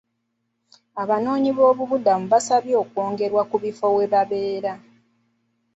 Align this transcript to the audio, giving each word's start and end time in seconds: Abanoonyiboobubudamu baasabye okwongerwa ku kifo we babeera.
Abanoonyiboobubudamu 1.01 2.25
baasabye 2.31 2.73
okwongerwa 2.83 3.41
ku 3.49 3.55
kifo 3.63 3.87
we 3.95 4.05
babeera. 4.13 4.73